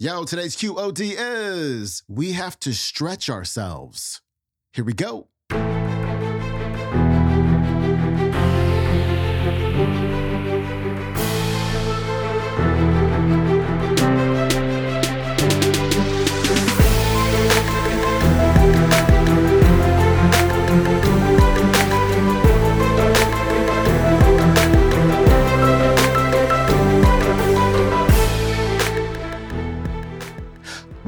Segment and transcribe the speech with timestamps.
[0.00, 4.22] Yo, today's QOD is we have to stretch ourselves.
[4.72, 5.26] Here we go.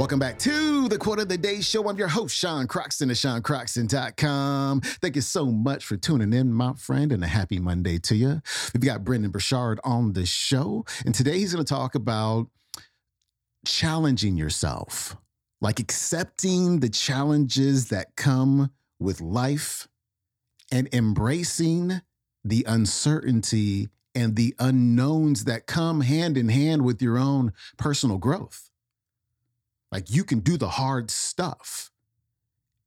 [0.01, 1.87] Welcome back to the Quote of the Day Show.
[1.87, 4.81] I'm your host, Sean Croxton of SeanCroxton.com.
[4.81, 8.41] Thank you so much for tuning in, my friend, and a happy Monday to you.
[8.73, 12.47] We've got Brendon Burchard on the show, and today he's going to talk about
[13.67, 15.19] challenging yourself,
[15.61, 19.87] like accepting the challenges that come with life
[20.73, 22.01] and embracing
[22.43, 28.70] the uncertainty and the unknowns that come hand in hand with your own personal growth.
[29.93, 31.91] Like you can do the hard stuff.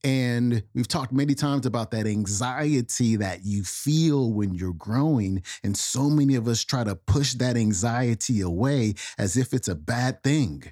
[0.05, 5.43] And we've talked many times about that anxiety that you feel when you're growing.
[5.63, 9.75] And so many of us try to push that anxiety away as if it's a
[9.75, 10.63] bad thing.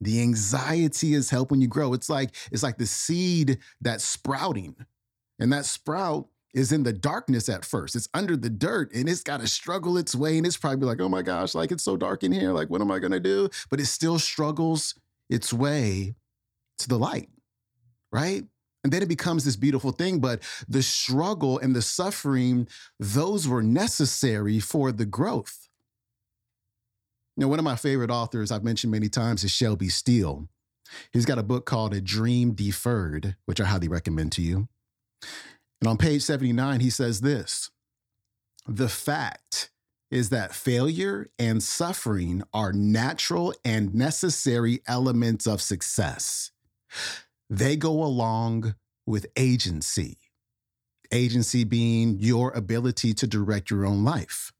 [0.00, 1.92] The anxiety is helping you grow.
[1.92, 4.76] It's like it's like the seed that's sprouting.
[5.38, 7.94] And that sprout is in the darkness at first.
[7.94, 10.38] It's under the dirt and it's got to struggle its way.
[10.38, 12.52] And it's probably like, oh my gosh, like it's so dark in here.
[12.52, 13.50] Like, what am I going to do?
[13.68, 14.94] But it still struggles
[15.28, 16.14] its way
[16.78, 17.28] to the light,
[18.12, 18.44] right?
[18.84, 20.20] And then it becomes this beautiful thing.
[20.20, 22.68] But the struggle and the suffering,
[23.00, 25.68] those were necessary for the growth.
[27.36, 30.48] You know, one of my favorite authors I've mentioned many times is Shelby Steele.
[31.12, 34.68] He's got a book called A Dream Deferred, which I highly recommend to you.
[35.80, 37.70] And on page 79, he says this
[38.66, 39.70] The fact
[40.10, 46.50] is that failure and suffering are natural and necessary elements of success.
[47.48, 48.74] They go along
[49.06, 50.18] with agency,
[51.12, 54.52] agency being your ability to direct your own life.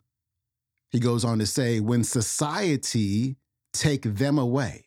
[0.91, 3.37] He goes on to say, when society
[3.72, 4.84] take them away,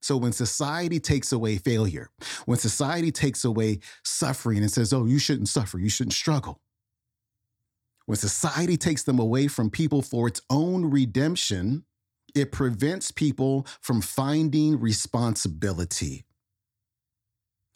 [0.00, 2.08] so when society takes away failure,
[2.46, 6.61] when society takes away suffering and says, oh, you shouldn't suffer, you shouldn't struggle,
[8.12, 11.82] when society takes them away from people for its own redemption,
[12.34, 16.26] it prevents people from finding responsibility.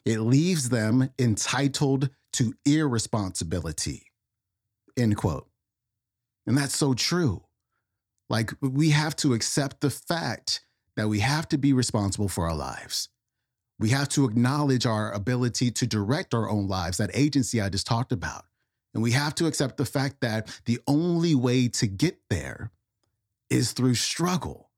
[0.05, 4.11] It leaves them entitled to irresponsibility.
[4.95, 5.47] End quote.
[6.45, 7.43] And that's so true.
[8.29, 10.63] Like, we have to accept the fact
[10.97, 13.09] that we have to be responsible for our lives.
[13.79, 17.87] We have to acknowledge our ability to direct our own lives, that agency I just
[17.87, 18.45] talked about.
[18.97, 22.71] And we have to accept the fact that the only way to get there
[23.47, 24.71] is through struggle,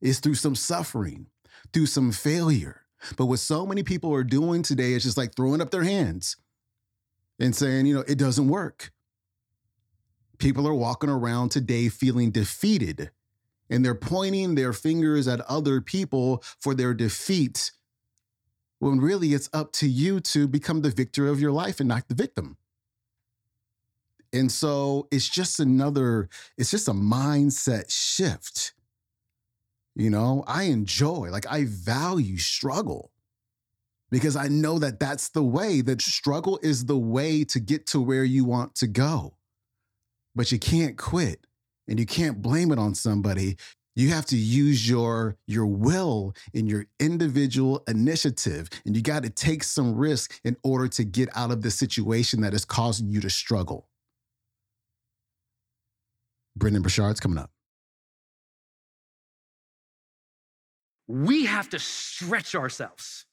[0.00, 1.28] is through some suffering,
[1.72, 2.80] through some failure.
[3.16, 6.38] But what so many people are doing today is just like throwing up their hands
[7.38, 8.90] and saying, you know, it doesn't work.
[10.38, 13.12] People are walking around today feeling defeated
[13.70, 17.70] and they're pointing their fingers at other people for their defeat
[18.80, 22.08] when really it's up to you to become the victor of your life and not
[22.08, 22.56] the victim.
[24.32, 28.72] And so it's just another, it's just a mindset shift.
[29.94, 33.10] You know, I enjoy, like, I value struggle
[34.10, 38.00] because I know that that's the way, that struggle is the way to get to
[38.00, 39.34] where you want to go.
[40.34, 41.46] But you can't quit
[41.86, 43.56] and you can't blame it on somebody.
[43.94, 49.30] You have to use your your will and your individual initiative and you got to
[49.30, 53.20] take some risk in order to get out of the situation that is causing you
[53.20, 53.88] to struggle.
[56.56, 57.50] Brendon Burchard's coming up.
[61.08, 63.26] We have to stretch ourselves.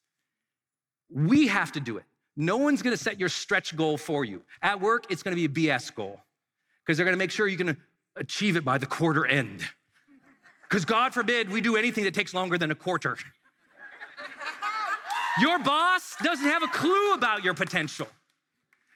[1.09, 2.03] We have to do it.
[2.35, 4.43] No one's gonna set your stretch goal for you.
[4.61, 6.19] At work, it's gonna be a BS goal
[6.85, 7.77] because they're gonna make sure you're gonna
[8.15, 9.67] achieve it by the quarter end.
[10.63, 13.17] Because God forbid we do anything that takes longer than a quarter.
[15.39, 18.07] Your boss doesn't have a clue about your potential.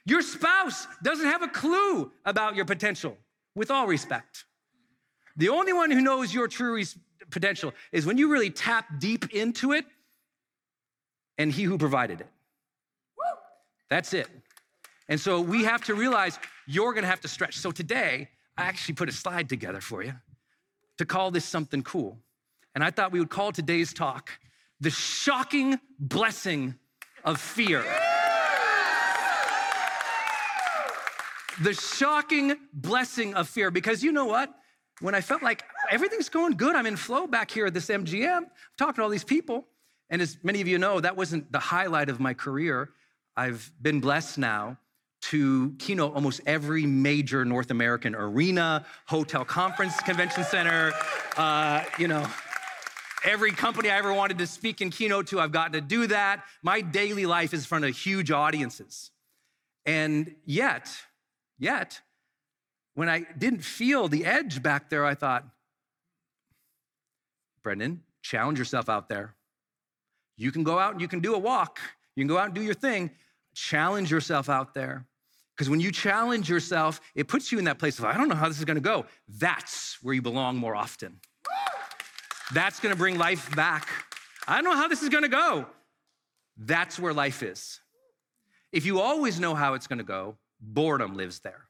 [0.04, 3.16] Your spouse doesn't have a clue about your potential
[3.54, 4.44] with all respect.
[5.36, 6.96] The only one who knows your true res-
[7.30, 9.84] potential is when you really tap deep into it
[11.38, 12.28] and he who provided it.
[13.90, 14.28] That's it.
[15.08, 17.58] And so we have to realize you're gonna have to stretch.
[17.58, 20.14] So today, I actually put a slide together for you
[20.98, 22.18] to call this something cool.
[22.74, 24.30] And I thought we would call today's talk
[24.80, 26.74] the shocking blessing
[27.24, 27.84] of fear.
[31.62, 33.70] The shocking blessing of fear.
[33.70, 34.52] Because you know what?
[35.00, 36.76] When I felt like everything's going good.
[36.76, 38.36] I'm in flow back here at this MGM.
[38.36, 38.46] I'm
[38.78, 39.66] talking to all these people.
[40.10, 42.90] And as many of you know, that wasn't the highlight of my career.
[43.36, 44.78] I've been blessed now
[45.22, 50.92] to keynote almost every major North American arena, hotel conference, convention center,
[51.38, 52.26] uh, you know,
[53.24, 56.44] every company I ever wanted to speak and keynote to, I've gotten to do that.
[56.62, 59.10] My daily life is in front of huge audiences.
[59.86, 60.94] And yet,
[61.58, 62.00] yet,
[62.94, 65.44] when I didn't feel the edge back there, I thought,
[67.62, 69.34] Brendon, challenge yourself out there.
[70.36, 71.78] You can go out and you can do a walk.
[72.14, 73.10] You can go out and do your thing.
[73.54, 75.06] Challenge yourself out there.
[75.56, 78.34] Because when you challenge yourself, it puts you in that place of, I don't know
[78.34, 79.06] how this is gonna go.
[79.28, 81.20] That's where you belong more often.
[82.52, 83.88] That's gonna bring life back.
[84.46, 85.66] I don't know how this is gonna go.
[86.56, 87.80] That's where life is.
[88.72, 90.36] If you always know how it's gonna go,
[90.72, 91.64] boredom lives there.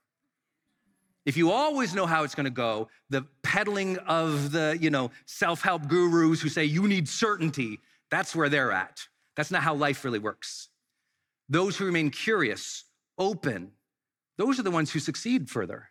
[1.26, 5.88] If you always know how it's gonna go, the peddling of the, you know, self-help
[5.88, 7.80] gurus who say you need certainty,
[8.10, 9.00] that's where they're at.
[9.36, 10.68] That's not how life really works.
[11.48, 12.84] Those who remain curious,
[13.18, 13.72] open,
[14.36, 15.88] those are the ones who succeed further.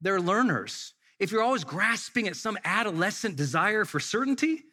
[0.00, 0.94] They're learners.
[1.18, 4.64] If you're always grasping at some adolescent desire for certainty,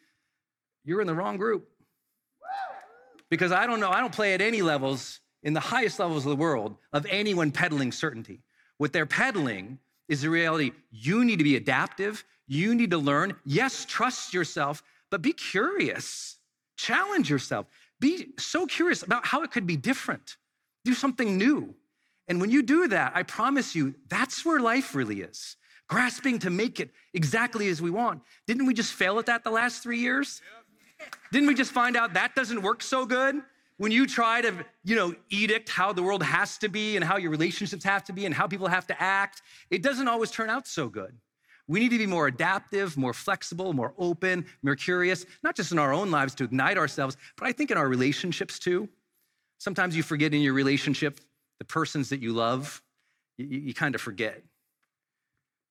[0.83, 1.69] you're in the wrong group.
[3.29, 6.30] Because I don't know, I don't play at any levels, in the highest levels of
[6.30, 8.41] the world, of anyone peddling certainty.
[8.77, 13.36] What they're peddling is the reality you need to be adaptive, you need to learn.
[13.45, 16.38] Yes, trust yourself, but be curious,
[16.77, 17.68] challenge yourself.
[18.00, 20.38] Be so curious about how it could be different.
[20.86, 21.75] Do something new.
[22.27, 25.57] And when you do that, I promise you, that's where life really is.
[25.88, 28.21] Grasping to make it exactly as we want.
[28.47, 30.42] Didn't we just fail at that the last three years?
[31.31, 33.42] Didn't we just find out that doesn't work so good?
[33.79, 34.53] When you try to,
[34.83, 38.13] you know, edict how the world has to be and how your relationships have to
[38.13, 39.41] be and how people have to act,
[39.71, 41.17] it doesn't always turn out so good.
[41.65, 45.79] We need to be more adaptive, more flexible, more open, more curious, not just in
[45.79, 48.89] our own lives to ignite ourselves, but I think in our relationships too.
[49.59, 51.21] Sometimes you forget in your relationship
[51.59, 52.81] the persons that you love,
[53.37, 54.43] you, you kind of forget.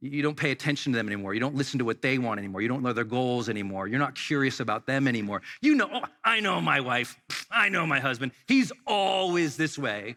[0.00, 1.34] You don't pay attention to them anymore.
[1.34, 2.62] You don't listen to what they want anymore.
[2.62, 3.88] You don't know their goals anymore.
[3.88, 5.42] You're not curious about them anymore.
[5.60, 7.20] You know, oh, I know my wife.
[7.50, 8.32] I know my husband.
[8.46, 10.16] He's always this way.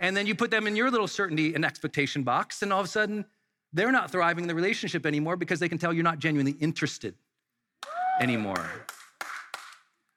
[0.00, 2.86] And then you put them in your little certainty and expectation box, and all of
[2.86, 3.24] a sudden,
[3.72, 7.14] they're not thriving in the relationship anymore because they can tell you're not genuinely interested
[8.20, 8.68] anymore.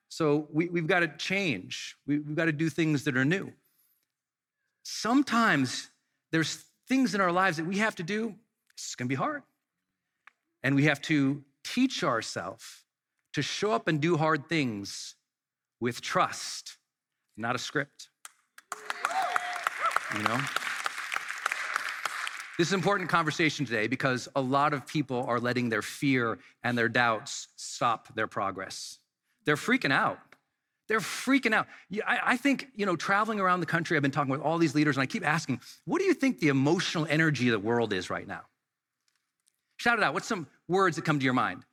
[0.09, 1.95] So we, have got to change.
[2.05, 3.53] We, we've got to do things that are new.
[4.83, 5.89] Sometimes
[6.31, 8.35] there's things in our lives that we have to do
[8.79, 9.43] it's gonna be hard.
[10.63, 12.85] And we have to teach ourselves
[13.33, 15.15] to show up and do hard things
[15.79, 16.77] with trust,
[17.37, 18.09] not a script.
[20.15, 20.39] You know?
[22.57, 26.39] This is an important conversation today because a lot of people are letting their fear
[26.61, 28.99] and their doubts stop their progress.
[29.45, 30.19] They're freaking out.
[30.89, 31.67] They're freaking out.
[32.05, 34.97] I, think, you know, traveling around the country, I've been talking with all these leaders,
[34.97, 38.09] and I keep asking, what do you think the emotional energy of the world is
[38.09, 38.41] right now?
[39.77, 40.13] Shout it out.
[40.13, 41.63] What's some words that come to your mind?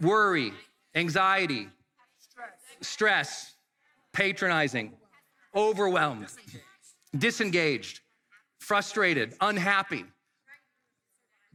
[0.00, 0.52] Worry,
[0.94, 1.68] anxiety,
[2.80, 3.54] stress,
[4.12, 4.92] patronizing,
[5.54, 6.26] overwhelmed,
[7.16, 8.00] disengaged,
[8.58, 10.04] frustrated, unhappy,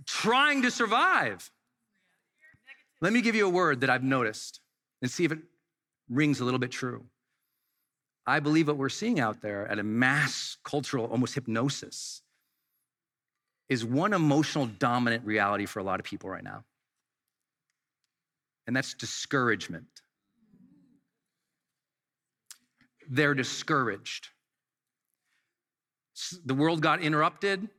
[0.06, 1.50] trying to survive.
[3.02, 4.62] Let me give you a word that I've noticed
[5.02, 5.40] and see if it
[6.10, 7.06] rings a little bit true.
[8.28, 12.22] I believe what we're seeing out there at a mass cultural, almost hypnosis,
[13.70, 16.64] is one emotional dominant reality for a lot of people right now.
[18.68, 19.86] And that's discouragement.
[23.10, 24.30] They're discouraged.
[26.46, 27.70] The world got interrupted.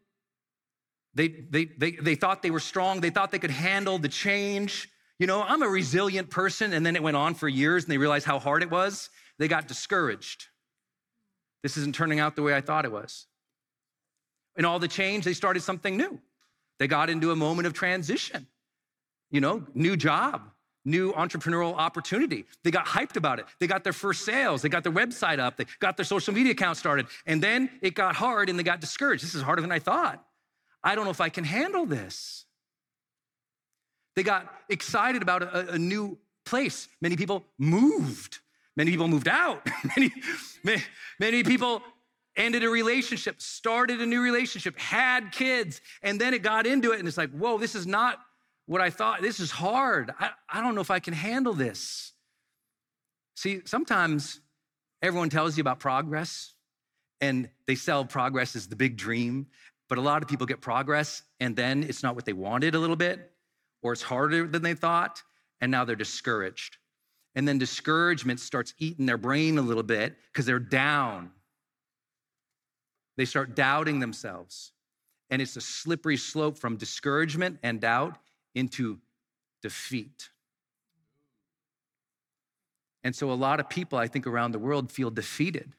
[1.14, 3.00] They, they, they, they thought they were strong.
[3.00, 4.88] They thought they could handle the change.
[5.18, 6.72] You know, I'm a resilient person.
[6.74, 9.08] And then it went on for years and they realized how hard it was.
[9.38, 10.46] They got discouraged.
[11.62, 13.26] This isn't turning out the way I thought it was.
[14.56, 16.20] In all the change, they started something new.
[16.78, 18.46] They got into a moment of transition,
[19.30, 20.50] you know, new job,
[20.86, 22.46] new entrepreneurial opportunity.
[22.62, 23.46] They got hyped about it.
[23.58, 24.62] They got their first sales.
[24.62, 25.58] They got their website up.
[25.58, 27.06] They got their social media account started.
[27.26, 29.22] And then it got hard and they got discouraged.
[29.22, 30.24] This is harder than I thought.
[30.82, 32.46] I don't know if I can handle this.
[34.14, 36.16] They got excited about a, a new
[36.46, 36.88] place.
[37.02, 38.38] Many people moved.
[38.76, 39.66] Many people moved out.
[39.96, 40.12] many,
[40.62, 40.82] many,
[41.18, 41.82] many people
[42.36, 46.98] ended a relationship, started a new relationship, had kids, and then it got into it,
[46.98, 48.18] and it's like, whoa, this is not
[48.66, 49.22] what I thought.
[49.22, 50.12] This is hard.
[50.18, 52.12] I, I don't know if I can handle this.
[53.36, 54.40] See, sometimes
[55.02, 56.54] everyone tells you about progress,
[57.20, 59.46] and they sell progress as the big dream.
[59.88, 62.78] But a lot of people get progress and then it's not what they wanted a
[62.78, 63.30] little bit,
[63.82, 65.22] or it's harder than they thought,
[65.60, 66.78] and now they're discouraged.
[67.34, 71.30] And then discouragement starts eating their brain a little bit because they're down.
[73.16, 74.72] They start doubting themselves.
[75.30, 78.16] And it's a slippery slope from discouragement and doubt
[78.56, 78.98] into
[79.62, 80.30] defeat.
[83.04, 85.74] And so a lot of people, I think, around the world feel defeated.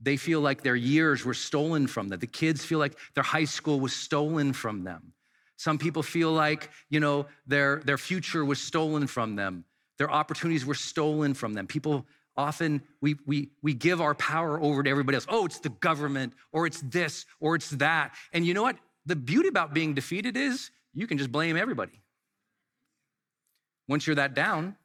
[0.00, 2.20] They feel like their years were stolen from them.
[2.20, 5.12] The kids feel like their high school was stolen from them.
[5.56, 9.64] Some people feel like, you know, their, their future was stolen from them.
[9.98, 11.66] Their opportunities were stolen from them.
[11.66, 12.06] People
[12.36, 15.26] often we, we, we give our power over to everybody else.
[15.28, 18.14] Oh, it's the government, or it's this, or it's that.
[18.32, 18.76] And you know what?
[19.06, 22.00] The beauty about being defeated is you can just blame everybody.
[23.88, 24.76] Once you're that down,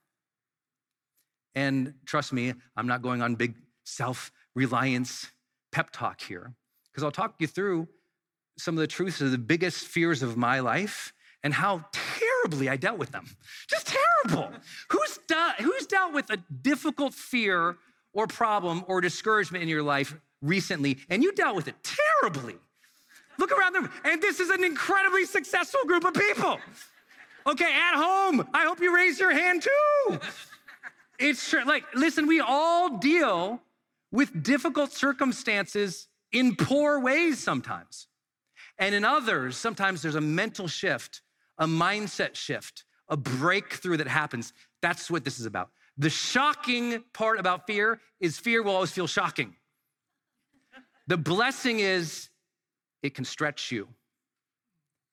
[1.56, 5.32] and trust me, I'm not going on big self reliance
[5.72, 6.54] pep talk here,
[6.92, 7.88] because I'll talk you through
[8.58, 12.76] some of the truths of the biggest fears of my life and how terribly I
[12.76, 13.26] dealt with them.
[13.70, 13.96] Just
[14.26, 14.52] terrible.
[14.90, 17.78] who's, de- who's dealt with a difficult fear
[18.14, 22.56] or problem or discouragement in your life recently and you dealt with it terribly?
[23.40, 26.60] Look around them, and this is an incredibly successful group of people.
[27.46, 30.20] Okay, at home, I hope you raise your hand too.
[31.20, 31.64] It's true.
[31.66, 33.62] like, listen, we all deal
[34.12, 38.08] with difficult circumstances in poor ways sometimes.
[38.80, 41.22] And in others, sometimes there's a mental shift,
[41.58, 44.54] a mindset shift, a breakthrough that happens.
[44.82, 45.70] That's what this is about.
[45.98, 49.56] The shocking part about fear is fear will always feel shocking.
[51.08, 52.30] The blessing is
[53.08, 53.88] it can stretch you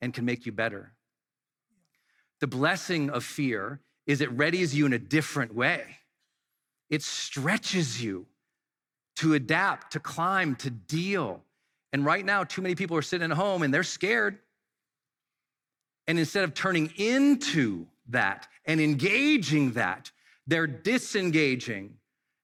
[0.02, 0.92] and can make you better.
[2.40, 5.84] The blessing of fear is it readies you in a different way.
[6.90, 8.26] It stretches you
[9.16, 11.40] to adapt, to climb, to deal.
[11.92, 14.38] And right now, too many people are sitting at home and they're scared.
[16.06, 20.10] And instead of turning into that and engaging that,
[20.46, 21.94] they're disengaging.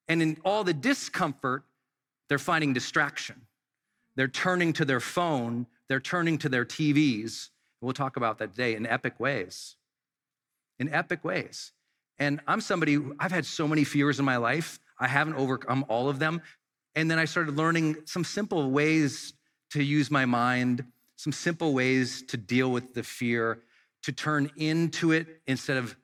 [0.09, 1.65] And in all the discomfort,
[2.29, 3.43] they're finding distraction.
[4.21, 7.49] They're turning to their phone, they're turning to their TVs.
[7.81, 9.77] We'll talk about that today in epic ways.
[10.79, 11.73] In epic ways.
[12.19, 14.79] And I'm somebody, I've had so many fears in my life.
[14.99, 16.43] I haven't overcome all of them.
[16.95, 19.33] And then I started learning some simple ways
[19.71, 20.85] to use my mind,
[21.17, 23.63] some simple ways to deal with the fear,
[24.03, 25.97] to turn into it instead of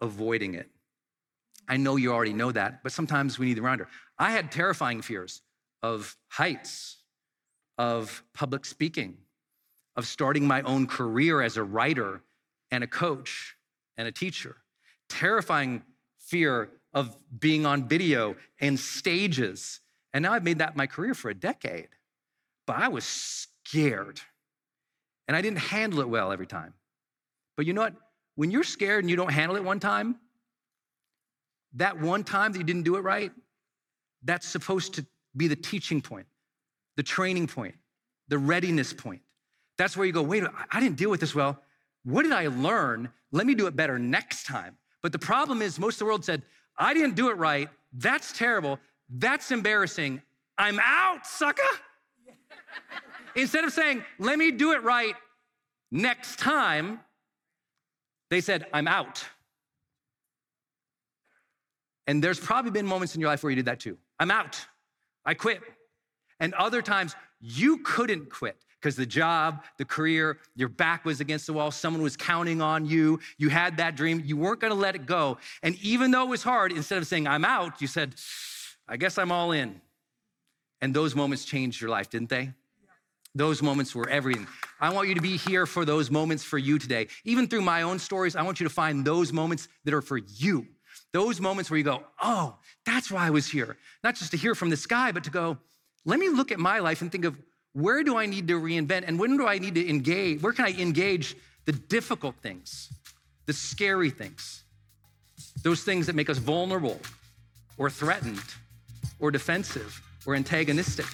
[0.00, 0.70] avoiding it.
[1.68, 3.88] I know you already know that, but sometimes we need the reminder.
[4.18, 5.42] I had terrifying fears
[5.82, 6.97] of heights,
[7.78, 9.16] of public speaking,
[9.96, 12.22] of starting my own career as a writer
[12.70, 13.56] and a coach
[13.96, 14.56] and a teacher.
[15.08, 15.82] Terrifying
[16.18, 19.80] fear of being on video and stages.
[20.12, 21.88] And now I've made that my career for a decade
[22.68, 24.20] but I was scared.
[25.26, 26.74] And I didn't handle it well every time.
[27.56, 27.94] But you know what?
[28.34, 30.16] When you're scared and you don't handle it one time,
[31.72, 33.32] that one time that you didn't do it right,
[34.22, 36.26] that's supposed to be the teaching point,
[36.98, 37.76] the training point,
[38.26, 39.22] the readiness point.
[39.78, 41.62] That's where you go, wait, I didn't deal with this well.
[42.02, 43.08] What did I learn?
[43.30, 44.76] Let me do it better next time.
[45.00, 46.42] But the problem is, most of the world said,
[46.76, 47.68] I didn't do it right.
[47.92, 48.80] That's terrible.
[49.08, 50.22] That's embarrassing.
[50.58, 51.62] I'm out, sucker.
[53.36, 55.14] Instead of saying, let me do it right
[55.92, 56.98] next time,
[58.28, 59.24] they said, I'm out.
[62.08, 63.98] And there's probably been moments in your life where you did that too.
[64.18, 64.60] I'm out.
[65.24, 65.62] I quit.
[66.40, 71.46] And other times you couldn't quit because the job, the career, your back was against
[71.46, 74.94] the wall, someone was counting on you, you had that dream, you weren't gonna let
[74.94, 75.38] it go.
[75.62, 78.14] And even though it was hard, instead of saying, I'm out, you said,
[78.88, 79.80] I guess I'm all in.
[80.80, 82.52] And those moments changed your life, didn't they?
[83.34, 84.46] Those moments were everything.
[84.80, 87.08] I want you to be here for those moments for you today.
[87.24, 90.18] Even through my own stories, I want you to find those moments that are for
[90.18, 90.66] you.
[91.12, 93.76] Those moments where you go, oh, that's why I was here.
[94.02, 95.58] Not just to hear from this guy, but to go,
[96.08, 97.36] let me look at my life and think of
[97.74, 100.42] where do I need to reinvent and when do I need to engage?
[100.42, 101.36] Where can I engage
[101.66, 102.90] the difficult things,
[103.44, 104.64] the scary things,
[105.62, 106.98] those things that make us vulnerable
[107.76, 108.42] or threatened
[109.20, 111.06] or defensive or antagonistic?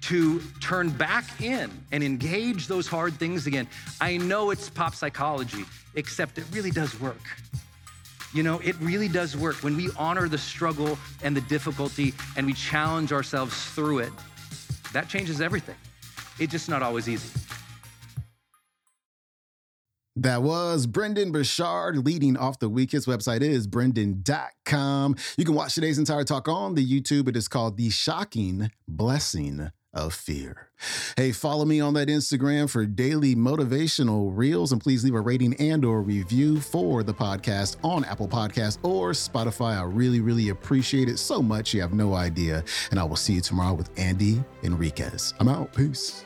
[0.00, 3.66] to turn back in and engage those hard things again.
[4.02, 7.22] I know it's pop psychology, except it really does work.
[8.34, 12.44] You know, it really does work when we honor the struggle and the difficulty and
[12.44, 14.12] we challenge ourselves through it.
[14.92, 15.76] That changes everything.
[16.40, 17.28] It's just not always easy.
[20.16, 22.92] That was Brendon Burchard leading off the week.
[22.92, 25.16] His website is brendon.com.
[25.36, 27.28] You can watch today's entire talk on the YouTube.
[27.28, 30.68] It is called The Shocking Blessing of fear.
[31.16, 35.54] Hey, follow me on that Instagram for daily motivational reels and please leave a rating
[35.54, 39.78] and or review for the podcast on Apple Podcast or Spotify.
[39.78, 41.72] I really really appreciate it so much.
[41.74, 42.64] You have no idea.
[42.90, 45.34] And I will see you tomorrow with Andy Enriquez.
[45.38, 45.72] I'm out.
[45.74, 46.24] Peace.